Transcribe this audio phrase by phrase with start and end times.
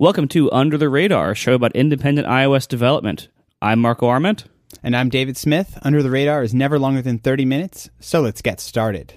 [0.00, 3.26] Welcome to Under the Radar, a show about independent iOS development.
[3.60, 4.44] I'm Marco Arment.
[4.80, 5.76] And I'm David Smith.
[5.82, 9.14] Under the Radar is never longer than 30 minutes, so let's get started.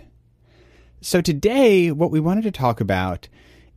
[0.99, 3.29] So, today, what we wanted to talk about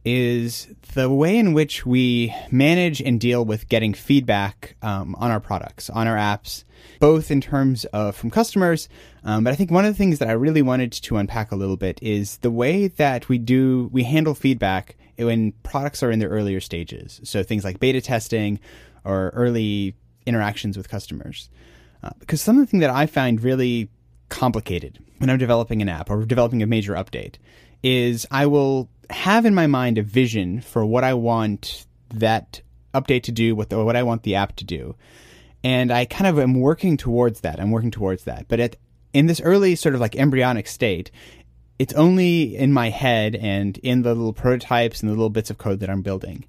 [0.04, 5.40] is the way in which we manage and deal with getting feedback um, on our
[5.40, 6.64] products, on our apps,
[7.00, 8.88] both in terms of from customers.
[9.24, 11.56] Um, but I think one of the things that I really wanted to unpack a
[11.56, 16.18] little bit is the way that we do, we handle feedback when products are in
[16.18, 17.20] their earlier stages.
[17.24, 18.60] So things like beta testing
[19.04, 19.94] or early
[20.26, 21.48] interactions with customers.
[22.02, 23.88] Uh, because something that I find really
[24.28, 27.36] complicated when I'm developing an app or developing a major update
[27.84, 32.62] is I will have in my mind a vision for what I want that
[32.94, 34.96] update to do, what, the, what I want the app to do.
[35.62, 37.60] And I kind of am working towards that.
[37.60, 38.48] I'm working towards that.
[38.48, 38.76] But at,
[39.12, 41.10] in this early sort of like embryonic state,
[41.78, 45.58] it's only in my head and in the little prototypes and the little bits of
[45.58, 46.46] code that I'm building.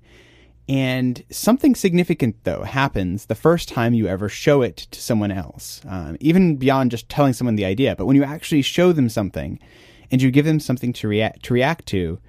[0.67, 5.81] And something significant, though, happens the first time you ever show it to someone else,
[5.87, 7.95] um, even beyond just telling someone the idea.
[7.95, 9.59] But when you actually show them something
[10.11, 12.19] and you give them something to react to, react to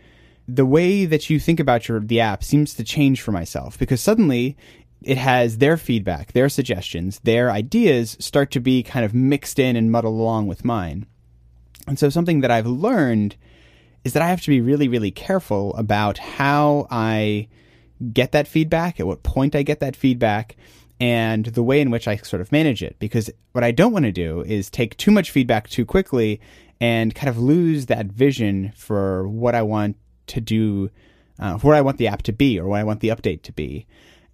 [0.49, 4.01] the way that you think about your the app seems to change for myself because
[4.01, 4.57] suddenly
[5.03, 9.77] it has their feedback, their suggestions, their ideas start to be kind of mixed in
[9.77, 11.07] and muddled along with mine.
[11.87, 13.37] And so something that I've learned
[14.05, 17.49] is that I have to be really, really careful about how I
[18.13, 20.57] get that feedback, at what point I get that feedback,
[20.99, 22.97] and the way in which I sort of manage it.
[22.99, 26.41] Because what I don't want to do is take too much feedback too quickly
[26.81, 29.97] and kind of lose that vision for what I want
[30.29, 30.91] to do,
[31.39, 33.87] uh, I want the app to be or what I want the update to be.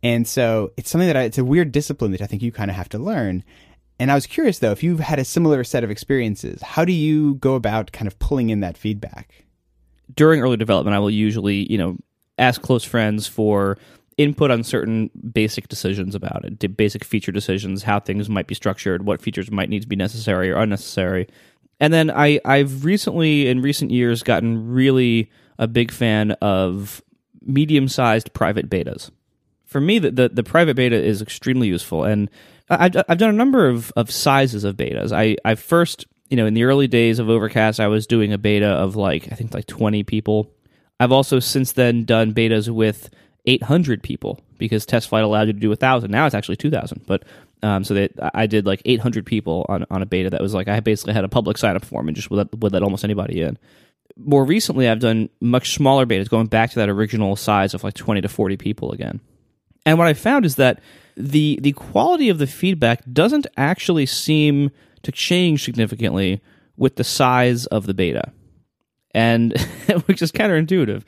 [0.03, 2.71] And so it's something that I, it's a weird discipline that I think you kind
[2.71, 3.45] of have to learn.
[3.99, 6.93] And I was curious though, if you've had a similar set of experiences, how do
[6.93, 9.45] you go about kind of pulling in that feedback?
[10.15, 11.97] During early development, I will usually, you know,
[12.39, 13.79] ask close friends for
[14.19, 19.07] input on certain basic decisions about it, basic feature decisions, how things might be structured,
[19.07, 21.29] what features might need to be necessary or unnecessary.
[21.83, 27.03] And then I, I've recently, in recent years, gotten really a big fan of
[27.45, 29.11] medium sized private betas.
[29.65, 32.05] For me, the, the, the, private beta is extremely useful.
[32.05, 32.31] And
[32.71, 35.11] I've, I've done a number of, of sizes of betas.
[35.11, 38.39] I, I first, you know, in the early days of Overcast, I was doing a
[38.39, 40.53] beta of like, I think like 20 people.
[41.01, 43.11] I've also since then done betas with
[43.47, 46.11] 800 people because TestFlight allowed you to do 1,000.
[46.11, 47.03] Now it's actually 2,000.
[47.07, 47.25] But
[47.63, 50.69] um, so that I did like 800 people on, on a beta that was like,
[50.69, 53.05] I basically had a public sign up form and just would let, would let almost
[53.05, 53.59] anybody in.
[54.17, 57.95] More recently, I've done much smaller betas, going back to that original size of like
[57.95, 59.21] 20 to 40 people again.
[59.87, 60.81] And what I found is that
[61.17, 64.71] the the quality of the feedback doesn't actually seem
[65.03, 66.41] to change significantly
[66.77, 68.33] with the size of the beta,
[69.15, 69.59] and
[70.07, 71.03] which is counterintuitive.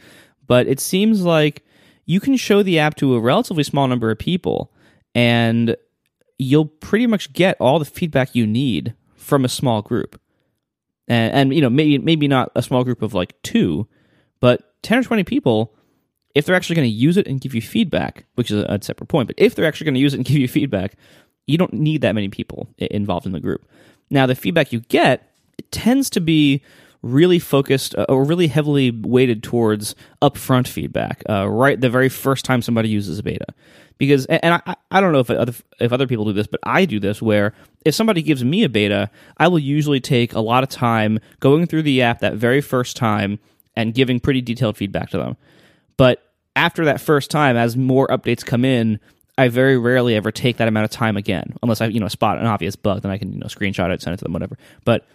[0.47, 1.65] But it seems like
[2.07, 4.73] you can show the app to a relatively small number of people,
[5.15, 5.77] and
[6.39, 10.21] you'll pretty much get all the feedback you need from a small group.
[11.07, 13.87] And, and you know maybe maybe not a small group of like two,
[14.41, 15.75] but ten or twenty people
[16.35, 19.07] if they're actually going to use it and give you feedback, which is a, separate
[19.07, 20.97] point, but if they're actually going to use it and give you feedback,
[21.47, 23.67] you don't need that many people involved in the group.
[24.11, 25.31] Now, the feedback you get
[25.71, 26.63] tends to be
[27.05, 32.45] really focused uh, or really heavily weighted towards upfront feedback, uh, right the very first
[32.45, 33.47] time somebody uses a beta.
[33.97, 36.85] Because, and I, I don't know if other, if other people do this, but I
[36.85, 37.55] do this where
[37.85, 41.67] if somebody gives me a beta, I will usually take a lot of time going
[41.67, 43.39] through the app that very first time
[43.77, 45.37] and giving pretty detailed feedback to them.
[45.97, 46.25] But
[46.57, 48.99] after that first time, as more updates come in,
[49.37, 52.39] I very rarely ever take that amount of time again, unless I you know spot
[52.39, 54.57] an obvious bug, then I can you know screenshot it, send it to them, whatever.
[54.85, 55.07] But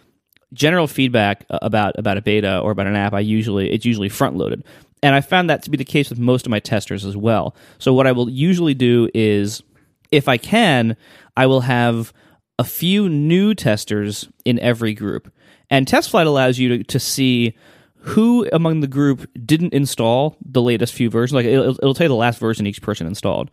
[0.52, 4.08] general feedback uh, about about a beta or about an app, I usually it's usually
[4.08, 4.64] front loaded,
[5.02, 7.54] and I found that to be the case with most of my testers as well.
[7.78, 9.62] So what I will usually do is,
[10.10, 10.96] if I can,
[11.36, 12.12] I will have
[12.58, 15.32] a few new testers in every group,
[15.70, 17.56] and TestFlight allows you to, to see
[18.02, 21.34] who among the group didn't install the latest few versions.
[21.34, 23.50] Like it'll, it'll tell you the last version each person installed.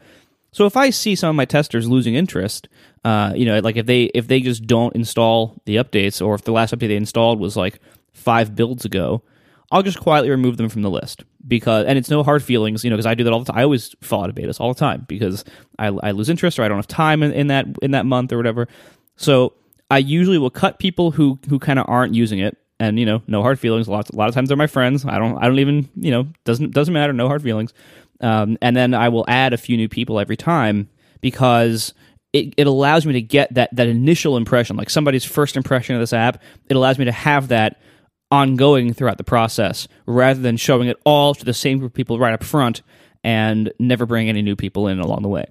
[0.52, 2.68] So if I see some of my testers losing interest,
[3.04, 6.44] uh, you know, like if they if they just don't install the updates, or if
[6.44, 7.80] the last update they installed was like
[8.14, 9.22] five builds ago,
[9.72, 12.90] I'll just quietly remove them from the list because, and it's no hard feelings, you
[12.90, 13.60] know, because I do that all the time.
[13.60, 15.44] I always fall out of betas all the time because
[15.78, 18.32] I, I lose interest or I don't have time in, in that in that month
[18.32, 18.68] or whatever.
[19.16, 19.54] So
[19.92, 23.22] I usually will cut people who who kind of aren't using it and you know
[23.28, 25.48] no hard feelings a lot, a lot of times they're my friends i don't i
[25.48, 27.74] don't even you know doesn't doesn't matter no hard feelings
[28.22, 30.90] um, and then i will add a few new people every time
[31.22, 31.94] because
[32.34, 36.02] it, it allows me to get that that initial impression like somebody's first impression of
[36.02, 37.80] this app it allows me to have that
[38.32, 42.20] ongoing throughout the process rather than showing it all to the same group of people
[42.20, 42.82] right up front
[43.24, 45.46] and never bring any new people in along the way.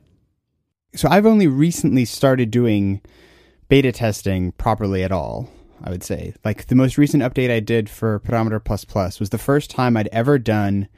[0.94, 3.00] So I've only recently started doing
[3.68, 5.50] beta testing properly at all.
[5.82, 9.30] I would say like the most recent update I did for Pedometer Plus Plus was
[9.30, 10.88] the first time I'd ever done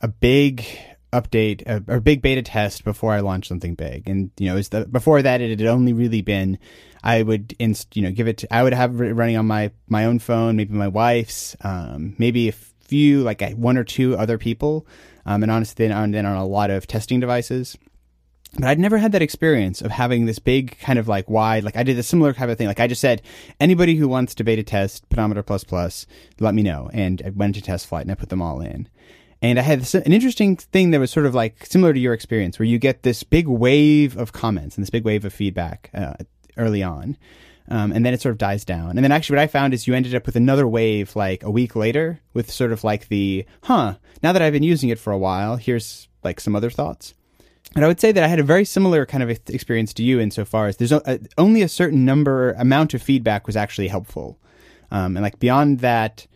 [0.00, 0.66] a big
[1.12, 4.08] update a, a, big beta test before I launched something big.
[4.08, 6.58] And you know, the, before that, it had only really been
[7.02, 8.38] I would inst, you know give it.
[8.38, 12.14] To, I would have it running on my my own phone, maybe my wife's, um,
[12.18, 14.86] maybe a few like one or two other people,
[15.24, 17.76] um, and honestly, then on then on a lot of testing devices.
[18.54, 21.76] But I'd never had that experience of having this big kind of like wide, like
[21.76, 22.68] I did a similar type of thing.
[22.68, 23.20] Like I just said,
[23.60, 26.06] anybody who wants to beta test Pedometer Plus Plus,
[26.40, 26.88] let me know.
[26.92, 28.88] And I went to TestFlight and I put them all in.
[29.46, 32.58] And I had an interesting thing that was sort of like similar to your experience,
[32.58, 36.14] where you get this big wave of comments and this big wave of feedback uh,
[36.56, 37.16] early on.
[37.68, 38.90] Um, and then it sort of dies down.
[38.90, 41.50] And then actually, what I found is you ended up with another wave like a
[41.50, 45.12] week later with sort of like the, huh, now that I've been using it for
[45.12, 47.14] a while, here's like some other thoughts.
[47.74, 50.20] And I would say that I had a very similar kind of experience to you
[50.20, 54.38] insofar as there's a, only a certain number amount of feedback was actually helpful.
[54.90, 56.26] Um, and like beyond that,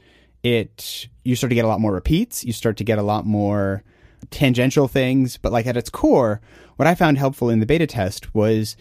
[0.43, 2.45] it you start to get a lot more repeats.
[2.45, 3.85] You start to get a lot more
[4.31, 5.37] tangential things.
[5.37, 6.41] But like at its core,
[6.77, 8.77] what I found helpful in the beta test was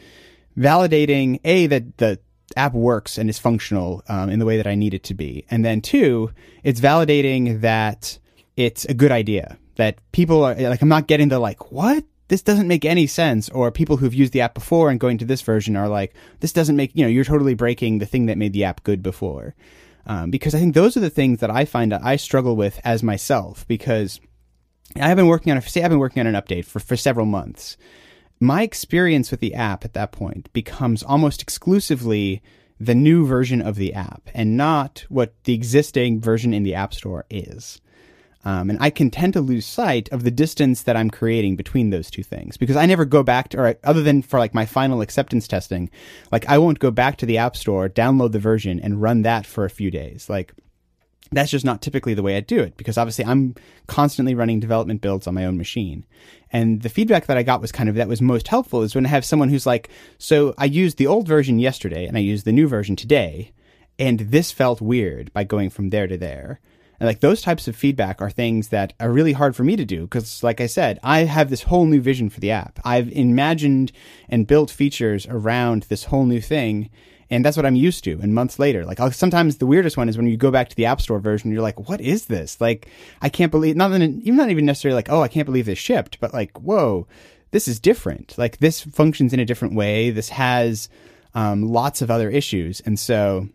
[0.57, 2.19] validating a that the
[2.57, 5.45] app works and is functional um, in the way that I need it to be,
[5.51, 6.31] and then two,
[6.63, 8.17] it's validating that
[8.57, 9.57] it's a good idea.
[9.75, 13.49] That people are like, I'm not getting the like, what this doesn't make any sense
[13.49, 16.53] or people who've used the app before and going to this version are like this
[16.53, 19.55] doesn't make you know you're totally breaking the thing that made the app good before
[20.09, 22.81] um, because I think those are the things that I find that I struggle with
[22.83, 24.19] as myself because
[24.99, 27.27] I've been working on a, say I've been working on an update for, for several
[27.27, 27.77] months.
[28.39, 32.41] My experience with the app at that point becomes almost exclusively
[32.79, 36.93] the new version of the app and not what the existing version in the App
[36.93, 37.79] Store is.
[38.45, 41.89] Um, and I can tend to lose sight of the distance that I'm creating between
[41.89, 44.65] those two things because I never go back to, or other than for like my
[44.65, 45.89] final acceptance testing,
[46.31, 49.45] like I won't go back to the App Store, download the version, and run that
[49.45, 50.29] for a few days.
[50.29, 50.53] Like
[51.31, 53.55] that's just not typically the way I do it because obviously I'm
[53.87, 56.05] constantly running development builds on my own machine.
[56.51, 59.05] And the feedback that I got was kind of that was most helpful is when
[59.05, 62.45] I have someone who's like, so I used the old version yesterday and I used
[62.45, 63.51] the new version today.
[63.99, 66.61] And this felt weird by going from there to there.
[66.99, 69.85] And like those types of feedback are things that are really hard for me to
[69.85, 72.79] do because, like I said, I have this whole new vision for the app.
[72.83, 73.91] I've imagined
[74.27, 76.89] and built features around this whole new thing.
[77.31, 78.19] And that's what I'm used to.
[78.21, 80.75] And months later, like I'll, sometimes the weirdest one is when you go back to
[80.75, 82.59] the App Store version, you're like, "What is this?
[82.59, 82.87] Like,
[83.21, 86.19] I can't believe not even not even necessarily like, oh, I can't believe this shipped,
[86.19, 87.05] but like, whoa,
[87.51, 88.35] this is different.
[88.37, 90.09] Like this functions in a different way.
[90.09, 90.89] This has
[91.35, 93.47] um, lots of other issues, and so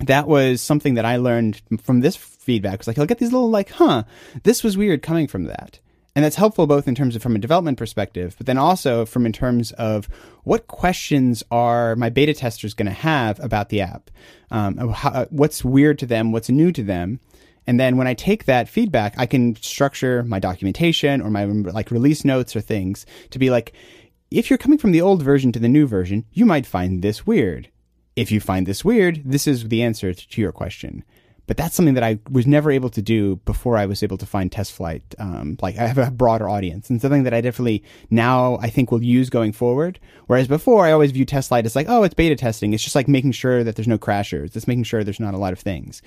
[0.00, 2.78] that was something that I learned from this feedback.
[2.78, 4.04] Was like I'll get these little like, huh,
[4.42, 5.78] this was weird coming from that.
[6.16, 9.26] And that's helpful both in terms of from a development perspective, but then also from
[9.26, 10.08] in terms of
[10.44, 14.10] what questions are my beta testers going to have about the app?
[14.50, 16.30] Um, how, what's weird to them?
[16.30, 17.18] What's new to them?
[17.66, 21.90] And then when I take that feedback, I can structure my documentation or my like
[21.90, 23.72] release notes or things to be like,
[24.30, 27.26] if you're coming from the old version to the new version, you might find this
[27.26, 27.70] weird.
[28.16, 31.04] If you find this weird, this is the answer to your question.
[31.46, 34.26] But that's something that I was never able to do before I was able to
[34.26, 35.02] find TestFlight.
[35.18, 38.90] Um, like I have a broader audience and something that I definitely now I think
[38.90, 40.00] will use going forward.
[40.26, 42.72] Whereas before I always view TestFlight as like, oh, it's beta testing.
[42.72, 44.56] It's just like making sure that there's no crashers.
[44.56, 46.00] It's making sure there's not a lot of things.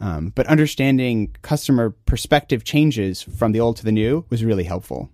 [0.00, 5.10] Um, but understanding customer perspective changes from the old to the new was really helpful.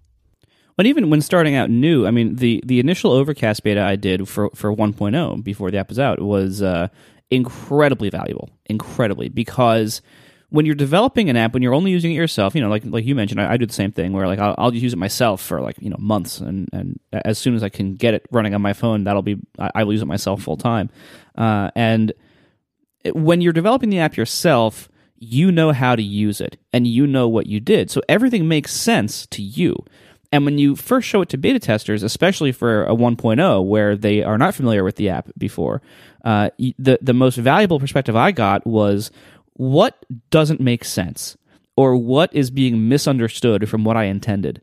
[0.77, 4.29] But even when starting out new, I mean, the, the initial Overcast beta I did
[4.29, 6.89] for, for 1.0 before the app was out was uh,
[7.31, 10.03] incredibly valuable, incredibly, because
[10.51, 13.05] when you're developing an app, when you're only using it yourself, you know, like like
[13.05, 15.43] you mentioned, I, I do the same thing where like I'll, I'll, use it myself
[15.43, 18.55] for like you know months, and and as soon as I can get it running
[18.55, 20.89] on my phone, that'll be I, I will use it myself full time.
[21.37, 22.13] Uh, and
[23.03, 27.07] it, when you're developing the app yourself, you know how to use it, and you
[27.07, 29.75] know what you did, so everything makes sense to you.
[30.37, 34.23] And when you first show it to beta testers, especially for a 1.0 where they
[34.23, 35.81] are not familiar with the app before,
[36.27, 39.11] uh, the the most valuable perspective I got was
[39.55, 41.39] what doesn't make sense
[41.75, 44.61] or what is being misunderstood from what I intended.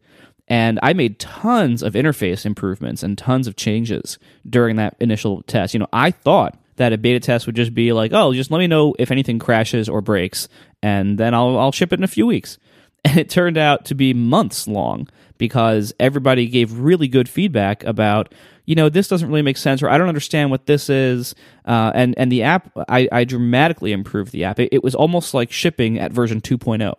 [0.47, 5.73] And I made tons of interface improvements and tons of changes during that initial test.
[5.73, 8.59] You know, I thought that a beta test would just be like, oh, just let
[8.59, 10.47] me know if anything crashes or breaks,
[10.83, 12.59] and then I'll I'll ship it in a few weeks.
[13.05, 18.33] And it turned out to be months long because everybody gave really good feedback about,
[18.65, 21.35] you know, this doesn't really make sense, or I don't understand what this is.
[21.65, 24.59] Uh, and and the app, I, I dramatically improved the app.
[24.59, 26.93] It, it, was almost like shipping at version 2.0.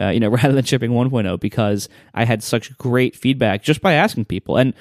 [0.00, 3.94] uh, you know, rather than shipping 1.0 because I had such great feedback just by
[3.94, 4.56] asking people.
[4.56, 4.74] And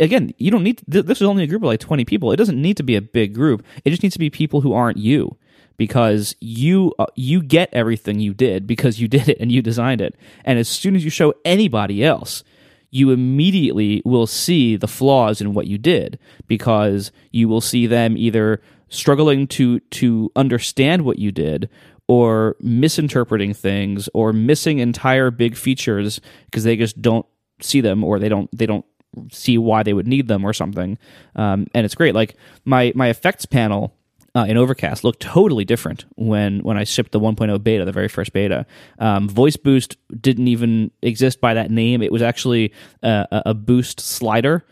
[0.00, 2.32] again, you don't need to, this is only a group of like 20 people.
[2.32, 3.64] It doesn't need to be a big group.
[3.84, 5.36] It just needs to be people who aren't you
[5.76, 10.00] because you uh, you get everything you did because you did it and you designed
[10.00, 10.14] it.
[10.44, 12.44] And as soon as you show anybody else,
[12.90, 18.16] you immediately will see the flaws in what you did because you will see them
[18.16, 21.68] either struggling to to understand what you did
[22.06, 27.26] or misinterpreting things or missing entire big features because they just don't
[27.60, 28.84] see them or they don't they don't
[29.30, 30.98] see why they would need them or something.
[31.36, 32.14] Um, and it's great.
[32.14, 33.94] Like my my effects panel
[34.34, 38.08] uh, in Overcast looked totally different when when I shipped the 1.0 beta, the very
[38.08, 38.66] first beta.
[38.98, 42.02] Um, Voice Boost didn't even exist by that name.
[42.02, 42.72] It was actually
[43.02, 44.64] a, a boost slider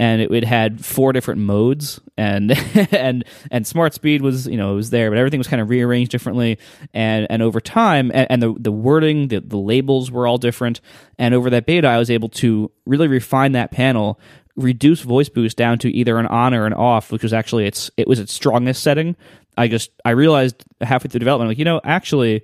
[0.00, 2.52] and it, it, had four different modes and
[2.92, 5.68] and and smart speed was you know it was there but everything was kind of
[5.68, 6.58] rearranged differently
[6.94, 10.80] and and over time and, and, the the wording the, the labels were all different
[11.18, 14.20] and over that beta i was able to really refine that panel
[14.58, 17.90] reduce voice boost down to either an on or an off, which was actually its
[17.96, 19.16] it was its strongest setting.
[19.56, 22.42] I just I realized halfway through development, like you know, actually,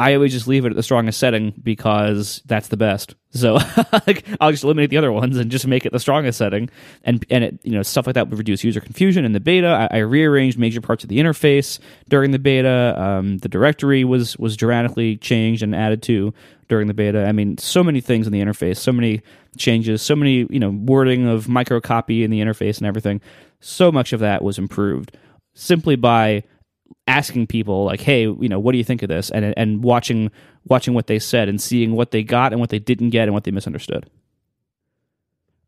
[0.00, 3.14] I always just leave it at the strongest setting because that's the best.
[3.32, 3.58] So
[4.40, 6.70] I'll just eliminate the other ones and just make it the strongest setting,
[7.04, 9.88] and and it you know stuff like that would reduce user confusion in the beta.
[9.92, 11.78] I, I rearranged major parts of the interface
[12.08, 12.94] during the beta.
[12.98, 16.32] Um, the directory was was dramatically changed and added to
[16.68, 17.26] during the beta.
[17.26, 19.20] I mean, so many things in the interface, so many
[19.58, 23.20] changes, so many, you know, wording of microcopy in the interface and everything.
[23.60, 25.14] So much of that was improved
[25.52, 26.44] simply by
[27.06, 30.30] asking people like, "Hey, you know, what do you think of this?" and and watching
[30.66, 33.34] watching what they said and seeing what they got and what they didn't get and
[33.34, 34.08] what they misunderstood.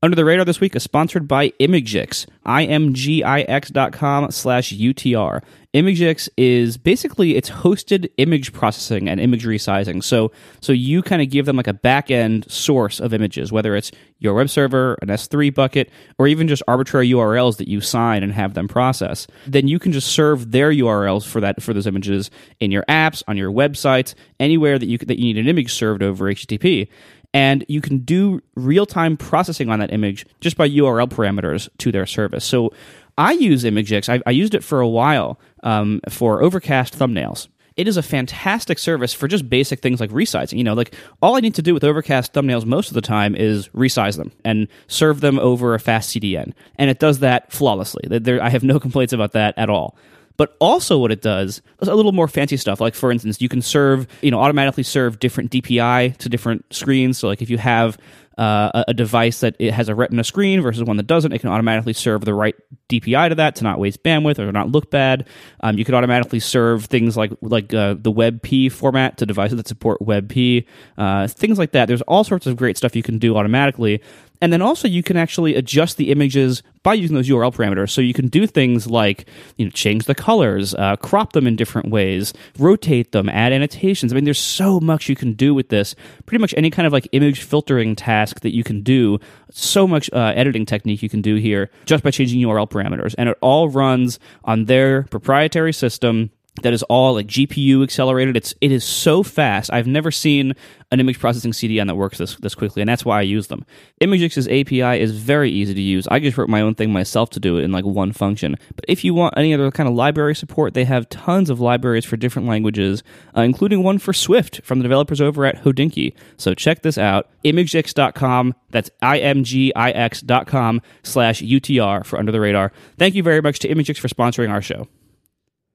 [0.04, 5.44] Under the Radar this week is sponsored by Imgix, imgix.com slash UTR.
[5.72, 10.02] Imgix is basically it's hosted image processing and image resizing.
[10.02, 13.76] So so you kind of give them like a back end source of images, whether
[13.76, 18.24] it's your web server, an S3 bucket, or even just arbitrary URLs that you sign
[18.24, 19.28] and have them process.
[19.46, 22.28] Then you can just serve their URLs for that for those images
[22.58, 26.02] in your apps, on your websites, anywhere that you that you need an image served
[26.02, 26.88] over HTTP
[27.34, 31.90] and you can do real time processing on that image just by URL parameters to
[31.92, 32.44] their service.
[32.44, 32.72] So
[33.18, 34.08] I use Imgix.
[34.08, 37.48] I, I used it for a while um, for overcast thumbnails.
[37.76, 40.58] It is a fantastic service for just basic things like resizing.
[40.58, 43.34] You know, like all I need to do with overcast thumbnails most of the time
[43.34, 48.18] is resize them and serve them over a fast CDN, and it does that flawlessly.
[48.18, 49.96] There, I have no complaints about that at all.
[50.42, 52.80] But also, what it does is a little more fancy stuff.
[52.80, 57.16] Like, for instance, you can serve, you know, automatically serve different DPI to different screens.
[57.16, 57.96] So, like, if you have
[58.38, 61.50] uh, a device that it has a retina screen versus one that doesn't, it can
[61.50, 62.54] automatically serve the right
[62.88, 65.28] DPI to that to not waste bandwidth or not look bad.
[65.60, 69.68] Um, you can automatically serve things like like uh, the WebP format to devices that
[69.68, 70.66] support WebP,
[70.98, 71.86] uh, things like that.
[71.86, 74.00] There's all sorts of great stuff you can do automatically
[74.42, 77.90] and then also you can actually adjust the images by using those URL parameters.
[77.90, 81.54] So you can do things like you know change the colors, uh, crop them in
[81.54, 84.12] different ways, rotate them, add annotations.
[84.12, 85.94] I mean, there's so much you can do with this.
[86.26, 89.18] Pretty much any kind of like image filtering task that you can do.
[89.50, 93.28] So much uh, editing technique you can do here just by changing URL parameters, and
[93.28, 98.36] it all runs on their proprietary system that is all like GPU accelerated.
[98.36, 99.72] It's it is so fast.
[99.72, 100.52] I've never seen
[100.90, 103.64] an image processing CDN that works this this quickly, and that's why I use them.
[104.02, 106.06] Imgix's API is very easy to use.
[106.08, 108.56] I just wrote my own thing myself to do it in like one function.
[108.76, 112.04] But if you want any other kind of library support, they have tons of libraries
[112.04, 113.02] for different languages,
[113.34, 116.12] uh, including one for Swift from the developers over at Hodinkee.
[116.36, 118.54] So check this out: imgix.com.
[118.70, 122.72] That's imgix.com slash UTR for Under the Radar.
[122.98, 124.86] Thank you very much to Imgix for sponsoring our show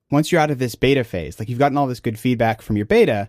[0.09, 2.77] once you're out of this beta phase, like you've gotten all this good feedback from
[2.77, 3.27] your beta,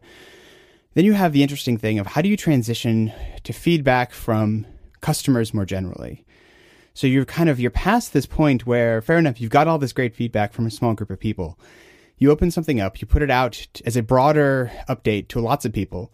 [0.95, 3.13] then you have the interesting thing of how do you transition
[3.45, 4.67] to feedback from
[5.01, 6.25] customers more generally?
[6.95, 9.93] So you're kind of you're past this point where fair enough, you've got all this
[9.93, 11.59] great feedback from a small group of people.
[12.17, 15.73] You open something up, you put it out as a broader update to lots of
[15.73, 16.13] people.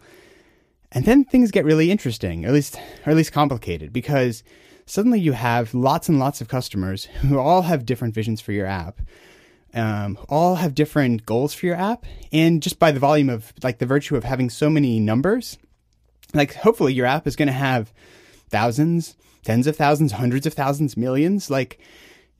[0.91, 4.43] And then things get really interesting, or at least or at least complicated because
[4.85, 8.67] suddenly you have lots and lots of customers who all have different visions for your
[8.67, 9.01] app
[9.75, 12.05] um, all have different goals for your app.
[12.31, 15.57] And just by the volume of, like, the virtue of having so many numbers,
[16.33, 17.93] like, hopefully your app is going to have
[18.49, 21.49] thousands, tens of thousands, hundreds of thousands, millions.
[21.49, 21.79] Like,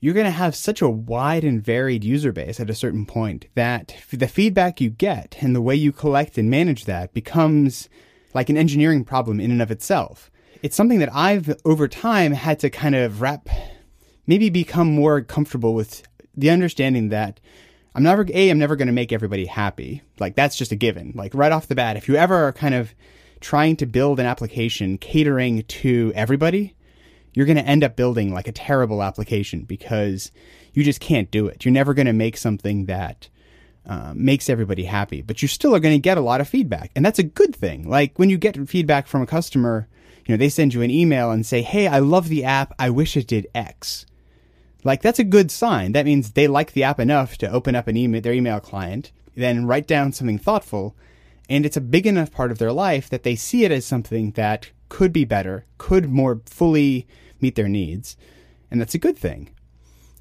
[0.00, 3.46] you're going to have such a wide and varied user base at a certain point
[3.54, 7.88] that the feedback you get and the way you collect and manage that becomes
[8.34, 10.30] like an engineering problem in and of itself.
[10.62, 13.48] It's something that I've over time had to kind of wrap,
[14.26, 16.02] maybe become more comfortable with
[16.36, 17.40] the understanding that
[17.94, 20.02] I'm never a I'm never going to make everybody happy.
[20.20, 21.12] Like that's just a given.
[21.14, 22.94] Like right off the bat, if you ever are kind of
[23.40, 26.74] trying to build an application catering to everybody,
[27.32, 30.30] you're going to end up building like a terrible application because
[30.72, 31.64] you just can't do it.
[31.64, 33.28] You're never going to make something that
[33.86, 36.90] uh, makes everybody happy, but you still are going to get a lot of feedback,
[36.96, 37.88] and that's a good thing.
[37.88, 39.88] Like when you get feedback from a customer,
[40.26, 42.74] you know they send you an email and say, "Hey, I love the app.
[42.78, 44.04] I wish it did X."
[44.86, 45.92] Like that's a good sign.
[45.92, 49.10] That means they like the app enough to open up an email, their email client,
[49.34, 50.94] then write down something thoughtful,
[51.48, 54.30] and it's a big enough part of their life that they see it as something
[54.32, 57.08] that could be better, could more fully
[57.40, 58.16] meet their needs,
[58.70, 59.50] and that's a good thing.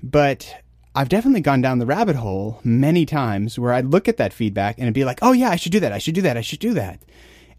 [0.02, 0.64] But
[0.96, 4.80] I've definitely gone down the rabbit hole many times where I'd look at that feedback
[4.80, 5.94] and it'd be like, "Oh yeah, I should do that.
[5.94, 6.38] I should do that.
[6.38, 7.04] I should do that."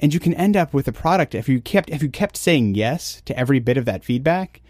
[0.01, 2.75] And you can end up with a product if you kept if you kept saying
[2.75, 4.61] yes to every bit of that feedback,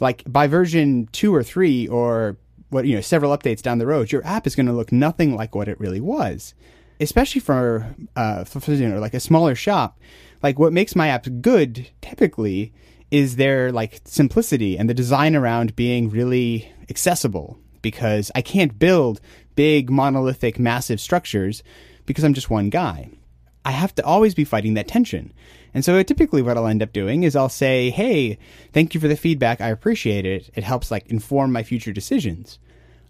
[0.00, 2.36] like by version 2 or 3 or
[2.70, 5.36] what you know, several updates down the road, your app is going to look nothing
[5.36, 6.54] like what it really was.
[7.00, 9.98] Especially for uh for, you know, like a smaller shop,
[10.42, 12.72] like what makes my apps good typically
[13.10, 19.20] is their like simplicity and the design around being really accessible because I can't build
[19.54, 21.62] big, monolithic, massive structures
[22.06, 23.10] because I'm just one guy.
[23.64, 25.32] I have to always be fighting that tension.
[25.72, 28.38] And so typically what I'll end up doing is I'll say, Hey,
[28.72, 29.60] thank you for the feedback.
[29.60, 30.50] I appreciate it.
[30.54, 32.58] It helps like inform my future decisions.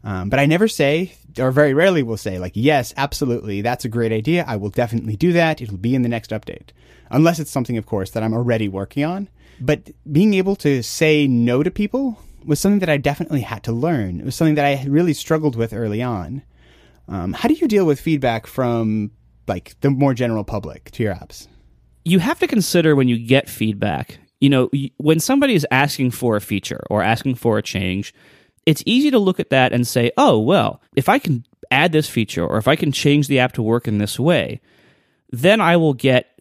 [0.05, 3.89] Um, but I never say, or very rarely will say, like, yes, absolutely, that's a
[3.89, 4.45] great idea.
[4.47, 5.63] I will definitely do that.
[5.63, 6.71] It'll be in the next update.
[7.11, 9.31] Unless it's something, of course, that I'm already working on.
[9.59, 13.73] But being able to say no to people was something that I definitely had to
[13.73, 14.21] learn.
[14.21, 16.43] It was something that I really struggled with early on.
[17.09, 19.11] Um, how do you deal with feedback from
[19.47, 21.49] like the more general public to your apps?
[22.05, 24.19] You have to consider when you get feedback.
[24.41, 28.15] You know, when somebody is asking for a feature or asking for a change,
[28.67, 32.09] it's easy to look at that and say, "Oh, well, if I can add this
[32.09, 34.61] feature or if I can change the app to work in this way,
[35.31, 36.41] then I will get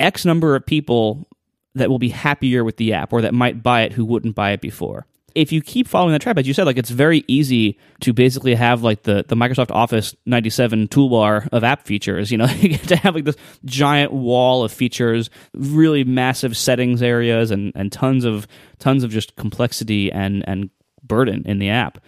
[0.00, 1.28] X number of people
[1.74, 4.50] that will be happier with the app or that might buy it who wouldn't buy
[4.52, 7.78] it before." If you keep following that trap, as you said, like it's very easy
[8.00, 12.30] to basically have like the, the Microsoft Office 97 toolbar of app features.
[12.30, 12.46] You know,
[12.86, 18.24] to have like this giant wall of features, really massive settings areas, and, and tons
[18.24, 18.46] of
[18.78, 20.70] tons of just complexity and and
[21.02, 21.98] burden in the app.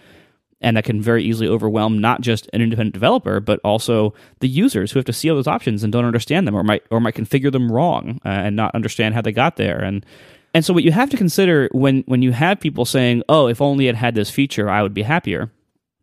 [0.59, 4.91] And that can very easily overwhelm not just an independent developer, but also the users
[4.91, 7.15] who have to see all those options and don't understand them, or might or might
[7.15, 9.79] configure them wrong uh, and not understand how they got there.
[9.79, 10.05] And
[10.57, 13.61] and so what you have to consider when when you have people saying, "Oh, if
[13.61, 15.51] only it had this feature, I would be happier."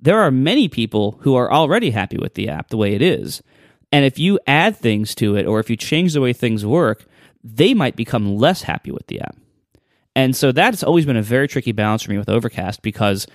[0.01, 3.43] There are many people who are already happy with the app the way it is.
[3.91, 7.05] And if you add things to it or if you change the way things work,
[7.43, 9.37] they might become less happy with the app.
[10.15, 13.27] And so that's always been a very tricky balance for me with Overcast because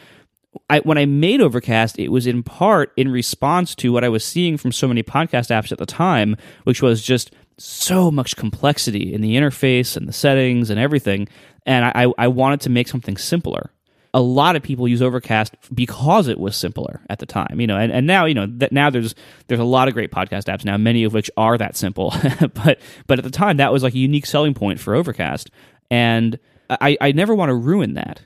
[0.69, 4.23] I, when I made Overcast, it was in part in response to what I was
[4.23, 9.13] seeing from so many podcast apps at the time, which was just so much complexity
[9.13, 11.27] in the interface and the settings and everything.
[11.65, 13.71] And I, I wanted to make something simpler.
[14.13, 17.77] A lot of people use Overcast because it was simpler at the time, you know,
[17.77, 19.13] and, and now, you know, that now there's
[19.47, 22.11] there's a lot of great podcast apps now, many of which are that simple.
[22.39, 25.51] but but at the time that was like a unique selling point for Overcast.
[25.91, 28.21] And I, I never want to ruin that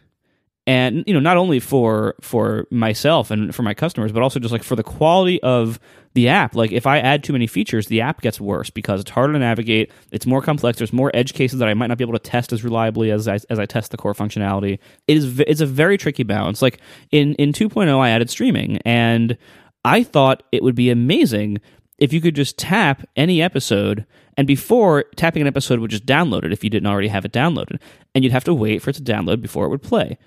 [0.66, 4.52] and you know not only for for myself and for my customers but also just
[4.52, 5.80] like for the quality of
[6.14, 6.56] the app.
[6.56, 9.40] Like if i add too many features the app gets worse because it's harder to
[9.40, 12.20] navigate it's more complex there's more edge cases that i might not be able to
[12.20, 14.80] test as reliably as i, as I test the core functionality.
[15.08, 16.62] It is it's a very tricky balance.
[16.62, 16.80] Like
[17.12, 19.38] in in 2.0 i added streaming and
[19.84, 21.60] i thought it would be amazing
[21.98, 26.44] if you could just tap any episode and before tapping an episode would just download
[26.44, 27.80] it if you didn't already have it downloaded
[28.16, 30.18] and you'd have to wait for it to download before it would play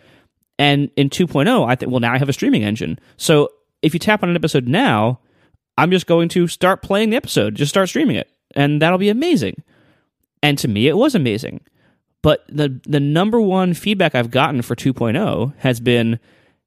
[0.59, 2.99] and in 2.0, I think, well, now I have a streaming engine.
[3.17, 3.51] So
[3.83, 5.21] if you tap on an episode now,
[5.79, 9.11] I'm just going to start playing the episode, just start streaming it, and that'll be
[9.11, 9.63] amazing.
[10.43, 11.61] And to me, it was amazing.
[12.23, 16.19] But the the number one feedback I've gotten for 2.0 has been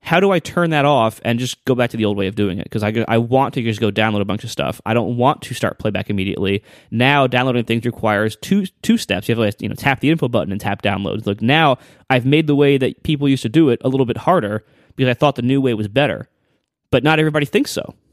[0.02, 2.36] how do I turn that off and just go back to the old way of
[2.36, 2.64] doing it?
[2.64, 4.80] Because I, I want to just go download a bunch of stuff.
[4.86, 6.64] I don't want to start playback immediately.
[6.90, 9.28] Now downloading things requires two two steps.
[9.28, 11.26] You have to you know tap the info button and tap download.
[11.26, 11.78] Look, now
[12.10, 15.10] I've made the way that people used to do it a little bit harder because
[15.10, 16.30] I thought the new way was better.
[16.92, 17.94] But not everybody thinks so.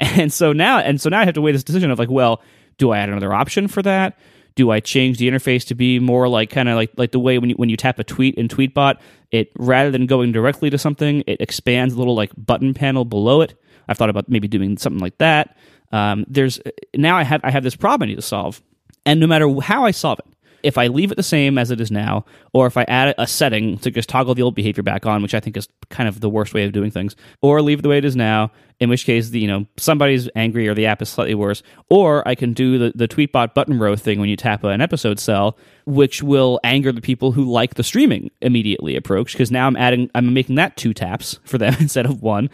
[0.00, 2.42] And so now and so now I have to weigh this decision of like, well,
[2.78, 4.18] do I add another option for that?
[4.56, 7.38] Do I change the interface to be more like kind of like like the way
[7.38, 8.98] when you when you tap a tweet in Tweetbot,
[9.30, 13.40] it rather than going directly to something, it expands a little like button panel below
[13.40, 13.54] it.
[13.88, 15.56] I've thought about maybe doing something like that.
[15.92, 16.60] Um, there's
[16.94, 18.62] now I have I have this problem I need to solve,
[19.04, 20.26] and no matter how I solve it,
[20.64, 23.26] if I leave it the same as it is now, or if I add a
[23.26, 26.20] setting to just toggle the old behavior back on, which I think is kind of
[26.20, 28.50] the worst way of doing things, or leave it the way it is now,
[28.80, 32.26] in which case the you know somebody's angry or the app is slightly worse, or
[32.26, 35.58] I can do the the tweetbot button row thing when you tap an episode cell,
[35.84, 40.10] which will anger the people who like the streaming immediately approach because now I'm adding
[40.14, 42.48] I'm making that two taps for them instead of one.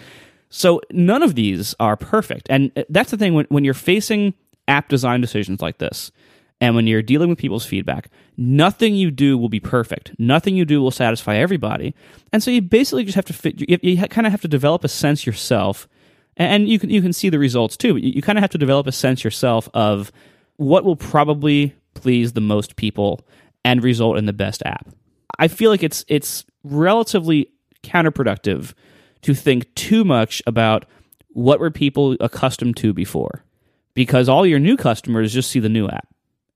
[0.49, 4.35] So none of these are perfect, and uh, that's the thing when when you're facing
[4.66, 6.12] app design decisions like this
[6.61, 10.12] and when you're dealing with people's feedback, nothing you do will be perfect.
[10.18, 11.94] Nothing you do will satisfy everybody.
[12.33, 14.85] And so you basically just have to fit, you, you kind of have to develop
[14.85, 15.88] a sense yourself.
[16.37, 17.96] And you can, you can see the results too.
[17.96, 20.12] You, you kind of have to develop a sense yourself of
[20.57, 23.27] what will probably please the most people
[23.64, 24.88] and result in the best app.
[25.38, 27.51] I feel like it's, it's relatively
[27.83, 28.75] counterproductive
[29.23, 30.85] to think too much about
[31.29, 33.44] what were people accustomed to before
[33.94, 36.10] because all your new customers just see the new app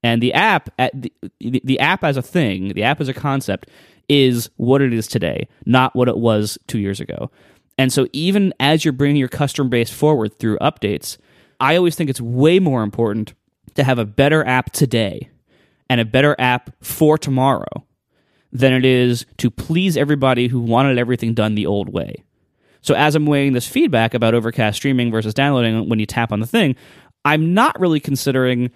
[0.05, 3.71] and the app, the, the app as a thing, the app as a concept,
[4.07, 7.31] is what it is today, not what it was two years ago.
[7.79, 11.17] And so, even as you're bringing your customer base forward through updates,
[11.59, 13.33] I always think it's way more important
[13.77, 15.31] to have a better app today
[15.88, 17.85] and a better app for tomorrow
[18.53, 22.23] than it is to please everybody who wanted everything done the old way.
[22.83, 26.40] So, as I'm weighing this feedback about overcast streaming versus downloading when you tap on
[26.40, 26.77] the thing,
[27.25, 28.71] I'm not really considering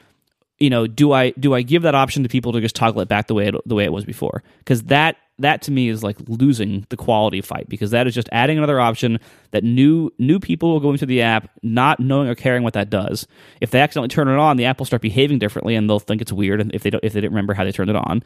[0.58, 3.08] you know, do I do I give that option to people to just toggle it
[3.08, 4.42] back the way it, the way it was before?
[4.58, 8.28] Because that that to me is like losing the quality fight because that is just
[8.32, 9.20] adding another option
[9.52, 12.90] that new new people will go into the app not knowing or caring what that
[12.90, 13.26] does.
[13.60, 16.20] If they accidentally turn it on, the app will start behaving differently and they'll think
[16.20, 18.22] it's weird and if they don't if they didn't remember how they turned it on.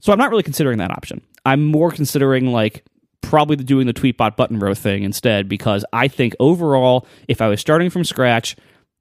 [0.00, 1.20] So I'm not really considering that option.
[1.44, 2.84] I'm more considering like
[3.22, 7.60] probably doing the tweetbot button row thing instead because I think overall if I was
[7.60, 8.54] starting from scratch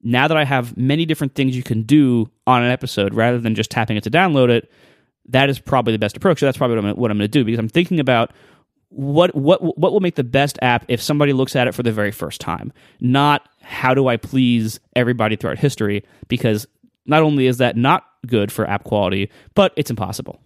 [0.06, 3.56] now that I have many different things you can do on an episode rather than
[3.56, 4.72] just tapping it to download it,
[5.30, 6.40] that is probably the best approach.
[6.40, 8.32] So that's probably what I'm, what I'm going to do because I'm thinking about
[8.90, 11.92] what what what will make the best app if somebody looks at it for the
[11.92, 16.68] very first time, not how do I please everybody throughout history because
[17.08, 20.40] not only is that not good for app quality, but it's impossible.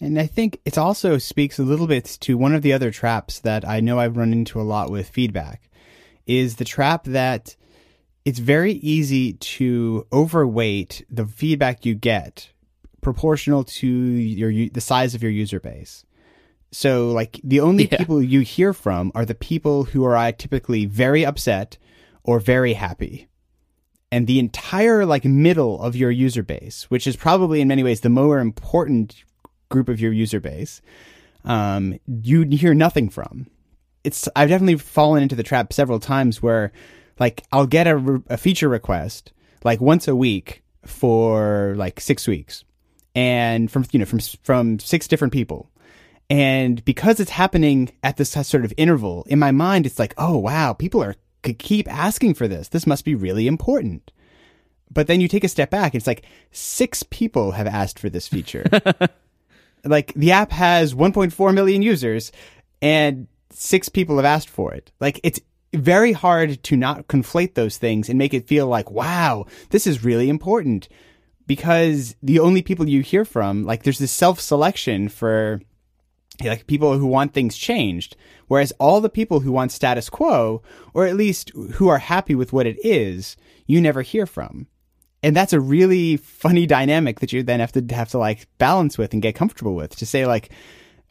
[0.00, 3.38] And I think it also speaks a little bit to one of the other traps
[3.40, 5.70] that I know I've run into a lot with feedback
[6.26, 7.54] is the trap that
[8.24, 12.50] it's very easy to overweight the feedback you get
[13.00, 16.04] proportional to your the size of your user base.
[16.70, 17.98] So like the only yeah.
[17.98, 21.76] people you hear from are the people who are typically very upset
[22.22, 23.28] or very happy.
[24.10, 28.00] And the entire like middle of your user base, which is probably in many ways
[28.00, 29.24] the more important
[29.68, 30.80] group of your user base,
[31.44, 33.48] um, you hear nothing from.
[34.04, 36.72] It's I've definitely fallen into the trap several times where
[37.18, 39.32] like I'll get a, a feature request
[39.64, 42.64] like once a week for like six weeks,
[43.14, 45.70] and from you know from from six different people.
[46.30, 50.38] And because it's happening at this sort of interval, in my mind, it's like, oh
[50.38, 52.68] wow, people are could keep asking for this.
[52.68, 54.10] This must be really important.
[54.90, 58.28] But then you take a step back, it's like six people have asked for this
[58.28, 58.64] feature.
[59.84, 62.30] like the app has 1.4 million users
[62.80, 64.92] and six people have asked for it.
[65.00, 65.40] Like it's
[65.72, 70.04] very hard to not conflate those things and make it feel like, wow, this is
[70.04, 70.88] really important.
[71.46, 75.60] Because the only people you hear from, like, there's this self selection for
[76.42, 78.16] like people who want things changed.
[78.48, 80.62] Whereas all the people who want status quo,
[80.94, 84.66] or at least who are happy with what it is, you never hear from.
[85.22, 88.98] And that's a really funny dynamic that you then have to have to like balance
[88.98, 90.50] with and get comfortable with to say like,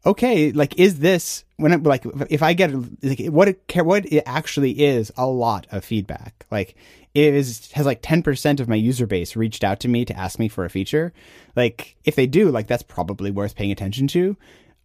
[0.06, 4.24] okay, like, is this when I'm like, if I get like what it what it
[4.26, 6.46] actually is a lot of feedback.
[6.50, 6.76] Like,
[7.14, 10.18] it is has like ten percent of my user base reached out to me to
[10.18, 11.14] ask me for a feature.
[11.56, 14.38] Like, if they do, like, that's probably worth paying attention to.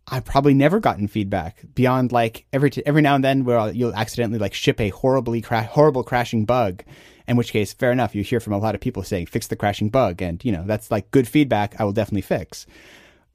[0.08, 3.94] I've probably never gotten feedback beyond like every t- every now and then where you'll
[3.94, 6.84] accidentally like ship a horribly cra- horrible crashing bug,
[7.26, 9.56] in which case, fair enough, you hear from a lot of people saying fix the
[9.56, 11.80] crashing bug, and you know that's like good feedback.
[11.80, 12.66] I will definitely fix.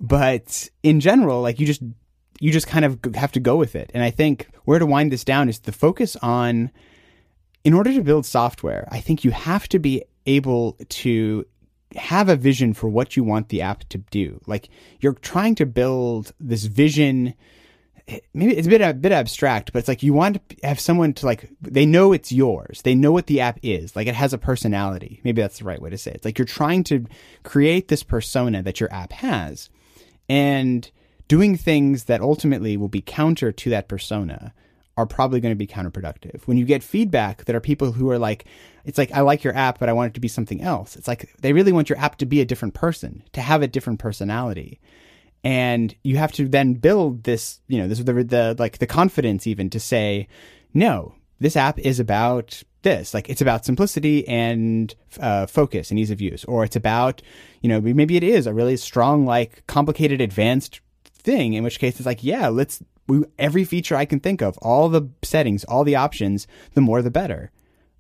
[0.02, 1.82] But in general, like you just
[2.40, 3.92] you just kind of have to go with it.
[3.94, 6.72] And I think where to wind this down is the focus on
[7.64, 11.46] in order to build software, I think you have to be able to
[11.96, 14.42] have a vision for what you want the app to do.
[14.48, 14.70] Like
[15.02, 17.36] you're trying to build this vision
[18.34, 21.14] maybe it's a bit a bit abstract, but it's like you want to have someone
[21.14, 22.82] to like they know it's yours.
[22.82, 23.96] They know what the app is.
[23.96, 25.22] Like it has a personality.
[25.24, 26.16] Maybe that's the right way to say it.
[26.18, 27.06] It's like you're trying to
[27.44, 29.70] create this persona that your app has
[30.32, 30.90] and
[31.28, 34.54] doing things that ultimately will be counter to that persona
[34.96, 36.44] are probably going to be counterproductive.
[36.46, 38.46] When you get feedback that are people who are like,
[38.86, 40.96] it's like, I like your app, but I want it to be something else.
[40.96, 43.68] It's like they really want your app to be a different person, to have a
[43.68, 44.80] different personality.
[45.44, 49.48] And you have to then build this, you know, this the, the like the confidence
[49.48, 50.30] even to say,
[50.74, 53.14] no, this app is about this.
[53.14, 57.22] Like it's about simplicity and uh, focus and ease of use, or it's about,
[57.62, 61.54] you know, maybe it is a really strong, like complicated, advanced thing.
[61.54, 64.90] In which case, it's like, yeah, let's we, every feature I can think of, all
[64.90, 67.52] the settings, all the options, the more the better.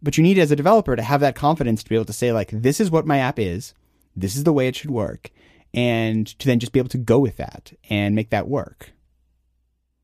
[0.01, 2.31] But you need as a developer to have that confidence to be able to say
[2.31, 3.73] like, this is what my app is,
[4.15, 5.29] this is the way it should work,
[5.73, 8.91] and to then just be able to go with that and make that work.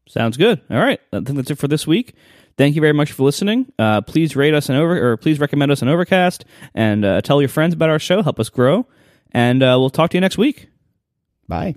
[0.07, 0.61] Sounds good.
[0.69, 2.13] All right, I think that's it for this week.
[2.57, 3.71] Thank you very much for listening.
[3.77, 6.43] Uh, please rate us and over, or please recommend us on Overcast,
[6.73, 8.23] and uh, tell your friends about our show.
[8.23, 8.87] Help us grow,
[9.31, 10.69] and uh, we'll talk to you next week.
[11.47, 11.75] Bye.